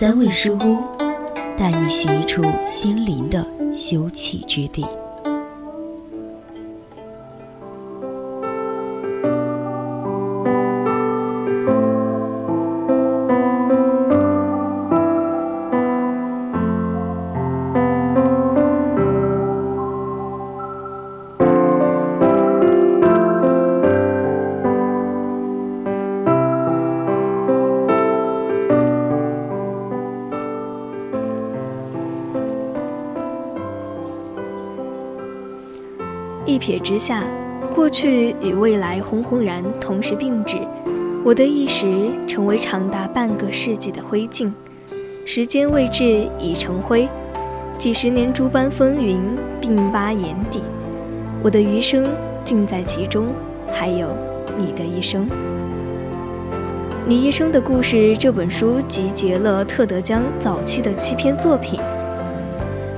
[0.00, 0.78] 三味书屋，
[1.58, 4.82] 带你寻一处心灵的休憩之地。
[36.60, 37.24] 瞥之下，
[37.74, 40.58] 过去与未来轰轰然同时并置，
[41.24, 44.52] 我的一时成为长达半个世纪的灰烬。
[45.24, 47.08] 时间未至已成灰，
[47.78, 49.18] 几十年诸般风云
[49.62, 50.60] 鬓疤眼底，
[51.42, 52.06] 我的余生
[52.44, 53.26] 尽在其中。
[53.72, 54.08] 还有
[54.58, 55.28] 你的一生，
[57.06, 61.80] 你一生的故事这本书集结了特德·江早期的七篇作品。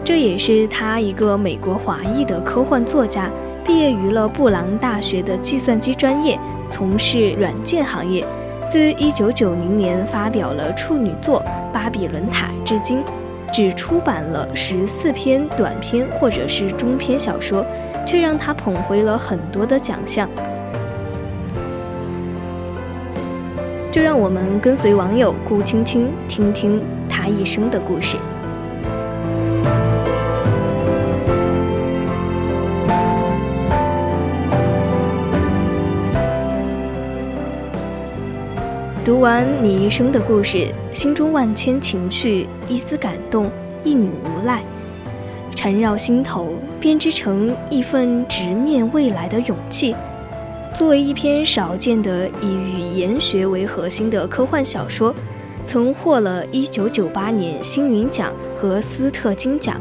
[0.03, 3.31] 这也是他一个美国华裔的科幻作家，
[3.65, 8.27] 毕业于了布朗大学的计算机专业，从事软件行业。
[8.71, 11.41] 自1990年发表了处女作
[11.73, 13.03] 《巴比伦塔》至今，
[13.53, 17.65] 只出版了十四篇短篇或者是中篇小说，
[18.07, 20.29] 却让他捧回了很多的奖项。
[23.93, 28.17] 就让我们跟随网友顾青青，听听他一生的故事。
[39.05, 43.51] 读完你一生的故事，心中万千情绪，一丝感动，
[43.83, 44.63] 一缕无奈，
[45.57, 49.93] 缠绕心头，编织成一份直面未来的勇气。
[50.79, 55.13] 作为一篇少见的以语言学为核心的科幻小说，
[55.67, 59.81] 曾获了一九九八年星云奖和斯特金奖。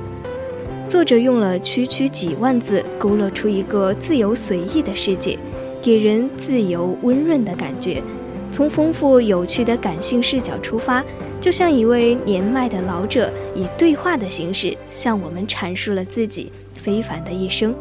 [0.89, 5.37] 作者用了区区几万字，勾勒出一个自由随意的世界，
[5.79, 8.01] 给人自由温润的感觉。
[8.51, 11.03] 从丰富有趣的感性视角出发，
[11.39, 17.73] 就像一位年迈的老者以对话的形式向我们阐述了自己非凡的一生。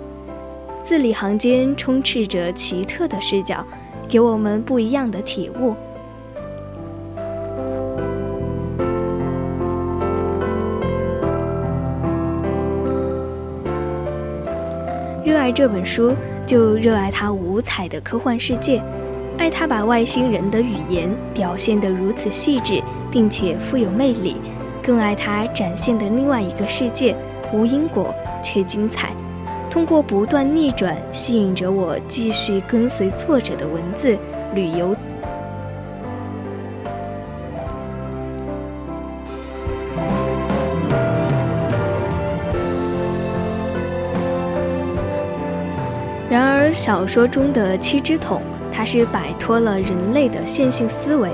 [0.84, 3.64] 字里行间充斥着奇特的视角，
[4.08, 5.74] 给我们不一样的体悟。
[15.24, 16.14] 热爱这本书，
[16.46, 18.82] 就热爱它五彩的科幻世界。
[19.40, 24.36] 爱他把外星人的语言表现得如此细致，并且富有魅力，
[24.82, 27.16] 更爱他展现的另外一个世界，
[27.50, 28.14] 无因果
[28.44, 29.14] 却精彩。
[29.70, 34.14] 通过不断逆转，吸引着我继续跟随作者的文字
[34.54, 34.94] 旅游。
[46.28, 48.42] 然而，小说中的七只桶。
[48.72, 51.30] 它是摆脱了人类的线性思维，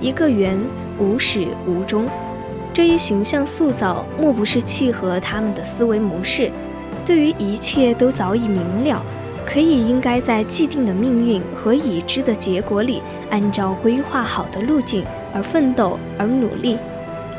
[0.00, 0.58] 一个圆
[0.98, 2.06] 无始无终，
[2.72, 6.50] 这一形象塑造莫不是契合他们的思维模式。
[7.06, 9.02] 对于一切都早已明了，
[9.46, 16.76] 可以应该在既定的命运和已知的结果里，按照规划好的路径而奋斗而努力。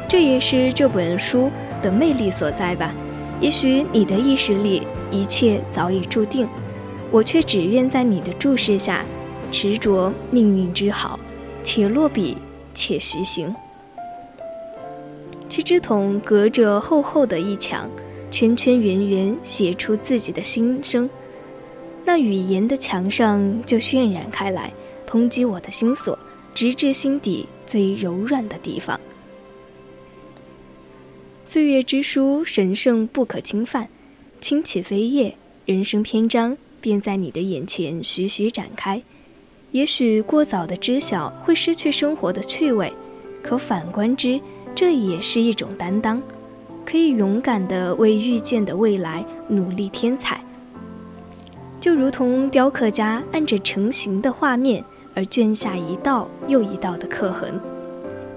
[0.08, 1.52] 这也是这本书
[1.82, 2.92] 的魅力所在吧？
[3.40, 6.48] 也许你的意识里一切早已注定，
[7.10, 9.06] 我却只愿在你的注视下。
[9.52, 11.20] 执着命运之好，
[11.64, 12.38] 且落笔，
[12.74, 13.54] 且徐行。
[15.50, 17.90] 七只桶隔着厚厚的一墙，
[18.32, 21.10] 圈圈圆圆写出自己的心声。
[22.06, 24.72] 那语言的墙上就渲染开来，
[25.08, 26.18] 抨击我的心锁，
[26.54, 29.00] 直至心底最柔软的地方。
[31.46, 33.90] 岁月之书，神圣不可侵犯。
[34.40, 35.36] 轻启飞页，
[35.66, 39.04] 人生篇章便在你的眼前徐徐展开。
[39.72, 42.92] 也许过早的知晓会失去生活的趣味，
[43.42, 44.40] 可反观之，
[44.76, 46.22] 这也是一种担当，
[46.86, 50.44] 可以勇敢地为遇见的未来努力添彩。
[51.80, 54.84] 就如同雕刻家按着成型的画面
[55.16, 57.58] 而卷下一道又一道的刻痕，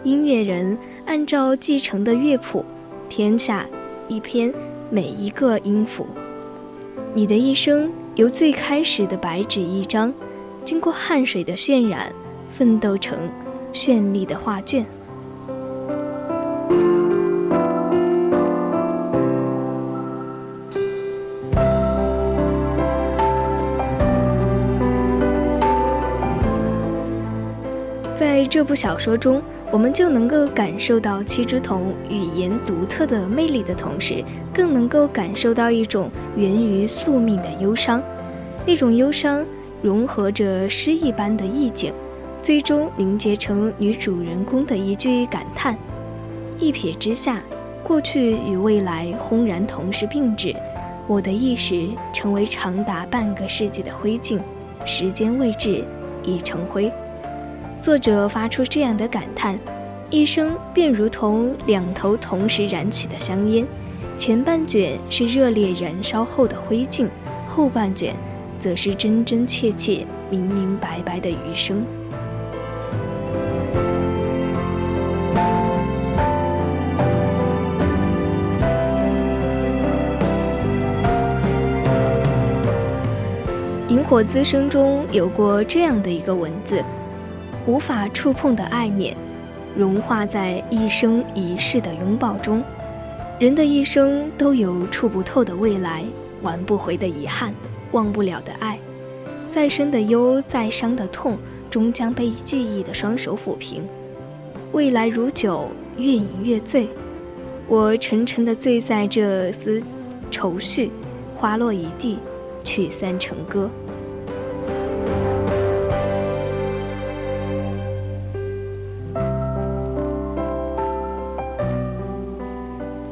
[0.04, 2.64] 音乐人按照继承的乐谱，
[3.08, 3.66] 填下
[4.06, 4.54] 一篇
[4.88, 6.06] 每一个音符。
[7.12, 10.14] 你的一生由最开始的白纸一张，
[10.64, 12.10] 经过汗水的渲染，
[12.50, 13.18] 奋斗成
[13.72, 14.84] 绚丽的画卷。
[28.16, 38.02] 在这部小说中，我们就能够感受到七只桐语言独特的魅力的同时，更能够感受到一种源于宿命的忧伤。
[38.66, 39.44] 那种忧伤
[39.84, 41.92] 融合着诗一般的意境，
[42.42, 45.76] 最终凝结成女主人公的一句感叹
[46.58, 47.42] ：“一瞥之下，
[47.82, 50.56] 过去与未来轰然同时并置，
[51.06, 54.40] 我的意识成为长达半个世纪的灰烬，
[54.86, 55.84] 时间未至，
[56.22, 56.90] 已成灰。”
[57.82, 59.58] 作者发出这样的感叹，
[60.08, 63.66] 一生便如同两头同时燃起的香烟，
[64.16, 67.06] 前半卷是热烈燃烧后的灰烬，
[67.46, 68.14] 后半卷
[68.64, 71.84] 则是真真切切、明明白白的余生。
[83.90, 86.82] 萤火滋生中有过这样的一个文字。
[87.66, 89.14] 无法触碰的爱念，
[89.76, 92.64] 融化在一生一世的拥抱中。
[93.38, 96.02] 人的一生都有触不透的未来，
[96.40, 97.52] 挽不回的遗憾，
[97.94, 98.78] 忘不了的爱。
[99.50, 101.38] 再深的忧，再伤的痛，
[101.70, 103.84] 终将被记忆的双手抚平。
[104.72, 106.88] 未来如酒，越饮越醉。
[107.68, 109.80] 我沉沉的醉在这丝
[110.30, 110.90] 愁绪，
[111.36, 112.18] 花落一地，
[112.64, 113.70] 曲散成歌。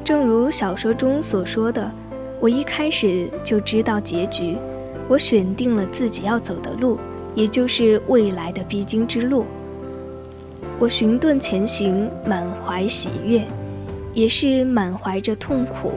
[0.05, 1.91] 正如小说中所说的，
[2.41, 4.57] 我一开始就知道结局，
[5.13, 6.99] 我选定了自己要走的路，
[7.35, 9.45] 也就是未来的必经之路。
[10.79, 13.43] 我寻遁前行，满怀喜悦，
[14.15, 15.93] 也是满怀着痛苦。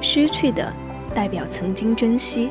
[0.00, 0.72] 失去的，
[1.12, 2.50] 代表曾经珍惜，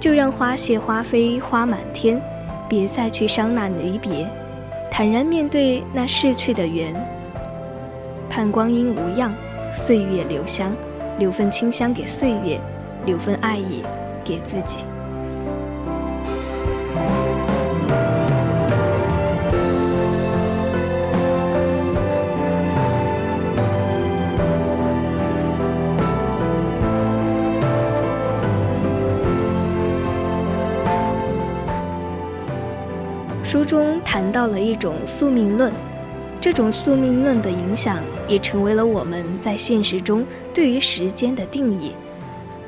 [0.00, 2.20] 就让花谢花飞花满天，
[2.68, 4.28] 别再去伤那离别，
[4.90, 6.92] 坦然面对那逝去的缘，
[8.28, 9.32] 盼光阴无恙。
[9.86, 10.74] 岁月留香，
[11.20, 12.60] 留份清香给岁月，
[13.06, 13.80] 留份爱意
[14.24, 14.78] 给自己。
[33.44, 35.70] 书中谈到了一种宿命论。
[36.40, 41.94] 这种宿命论的影响，也成为了我们在现实中对于时间的定义。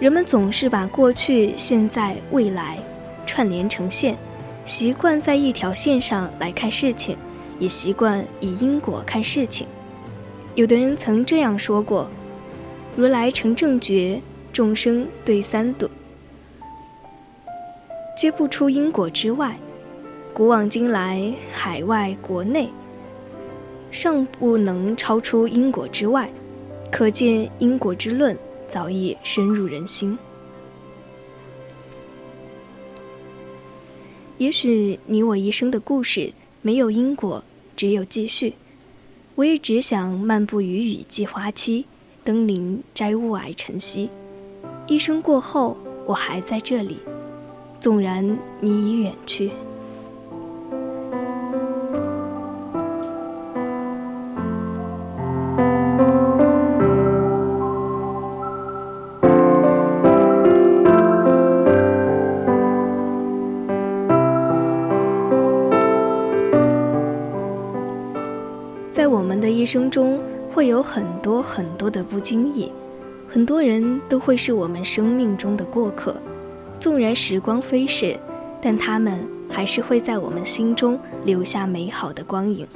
[0.01, 2.79] 人们总是把过去、现在、未来
[3.27, 4.17] 串联成线，
[4.65, 7.17] 习惯在一条线上来看事情，
[7.59, 9.67] 也习惯以因果看事情。
[10.57, 12.09] 有的人曾这样说过
[12.97, 14.21] ：“如来成正觉，
[14.53, 15.89] 众生对三朵，
[18.17, 19.57] 皆不出因果之外。
[20.33, 22.69] 古往今来，海外国内。”
[23.93, 26.29] 尚不能超出因果之外，
[26.91, 28.37] 可见因果之论
[28.69, 30.17] 早已深入人心。
[34.39, 37.43] 也许你我一生的故事没有因果，
[37.77, 38.55] 只有继续。
[39.37, 41.87] 我也只想漫步于雨季花期，
[42.23, 44.09] 登临摘雾霭晨曦。
[44.87, 46.99] 一生过后，我还在这里，
[47.81, 49.51] 纵然你已远去。
[69.65, 70.21] 一生中
[70.53, 72.71] 会有很多很多的不经意，
[73.27, 76.15] 很多人都会是我们生命中的过客。
[76.79, 78.15] 纵然时光飞逝，
[78.61, 82.67] 但他们还是会在我们心中留下美好的光影。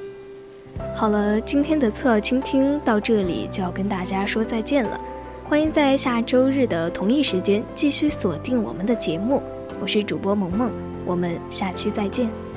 [0.97, 4.99] 好了，今天的侧耳倾听到这里就要跟大家说再见了。
[5.47, 9.43] 欢迎在下周日的同一时间继续锁定我们的节目，
[9.79, 10.71] 我是主播萌萌，
[11.05, 12.48] 我们下期再见。